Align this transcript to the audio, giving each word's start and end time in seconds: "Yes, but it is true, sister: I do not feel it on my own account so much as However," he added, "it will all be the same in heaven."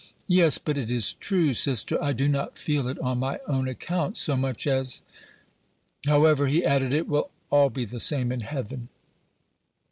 "Yes, 0.33 0.57
but 0.57 0.79
it 0.79 0.89
is 0.89 1.13
true, 1.13 1.53
sister: 1.53 1.95
I 2.03 2.11
do 2.11 2.27
not 2.27 2.57
feel 2.57 2.87
it 2.87 2.97
on 2.97 3.19
my 3.19 3.39
own 3.47 3.67
account 3.67 4.17
so 4.17 4.35
much 4.35 4.65
as 4.65 5.03
However," 6.07 6.47
he 6.47 6.65
added, 6.65 6.91
"it 6.91 7.07
will 7.07 7.29
all 7.51 7.69
be 7.69 7.85
the 7.85 7.99
same 7.99 8.31
in 8.31 8.39
heaven." 8.39 8.89